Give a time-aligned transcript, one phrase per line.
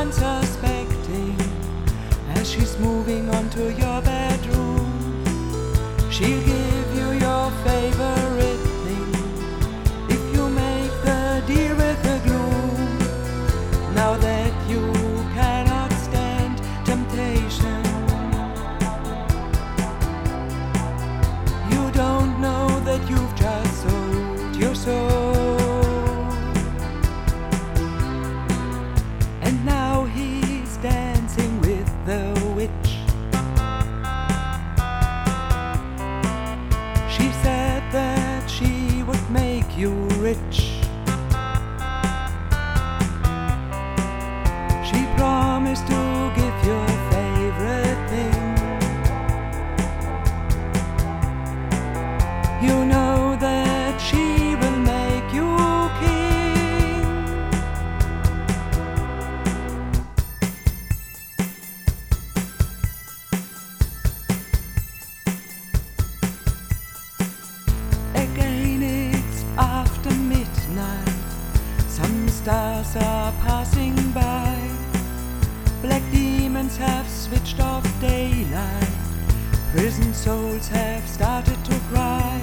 [0.00, 0.39] Santa.
[40.18, 40.56] rich.
[44.88, 48.40] She promised to give your favorite thing.
[52.62, 52.99] You know.
[72.28, 74.56] Stars are passing by.
[75.82, 78.88] Black demons have switched off daylight.
[79.72, 82.40] Prison souls have started to cry.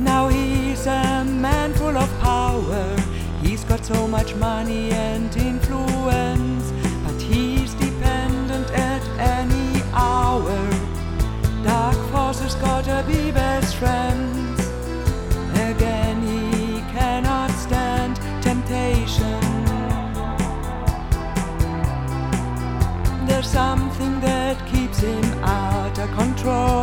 [0.00, 2.96] Now he's a man full of power.
[3.42, 5.61] He's got so much money and influence,
[26.42, 26.81] control.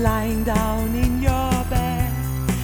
[0.00, 2.10] Lying down in your bed.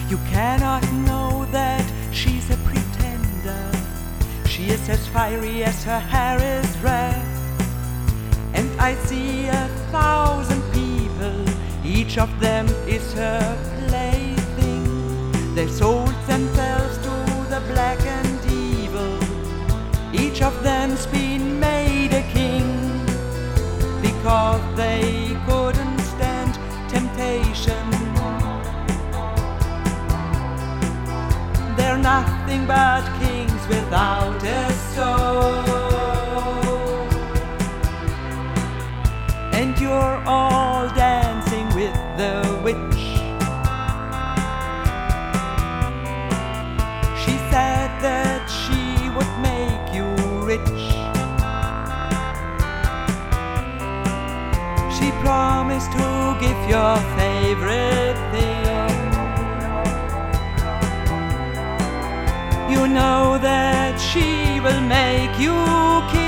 [0.09, 3.71] You cannot know that she's a pretender.
[4.47, 7.21] She is as fiery as her hair is red.
[8.55, 11.45] And I see a thousand people,
[11.85, 13.43] each of them is her
[13.87, 15.53] plaything.
[15.53, 17.13] They sold themselves to
[17.53, 19.13] the black and evil.
[20.11, 21.26] Each of them's been
[32.13, 35.55] nothing but kings without a soul.
[39.59, 43.03] And you're all dancing with the witch.
[47.23, 48.83] She said that she
[49.15, 50.07] would make you
[50.51, 50.83] rich.
[54.97, 56.07] She promised to
[56.43, 58.56] give your favorite thing.
[62.69, 65.55] You know that she will make you
[66.11, 66.26] king.